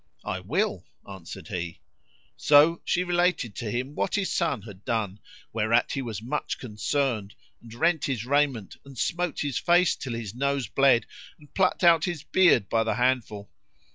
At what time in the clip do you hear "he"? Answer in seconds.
1.49-1.79, 5.91-6.01